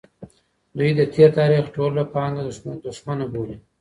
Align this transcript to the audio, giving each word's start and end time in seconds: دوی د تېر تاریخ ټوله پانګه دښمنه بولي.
دوی 0.77 0.89
د 0.99 1.01
تېر 1.13 1.29
تاریخ 1.39 1.63
ټوله 1.75 2.03
پانګه 2.13 2.41
دښمنه 2.85 3.25
بولي. 3.33 3.55